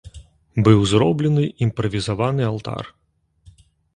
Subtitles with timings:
[0.67, 2.85] Быў зроблены імправізаваны алтар.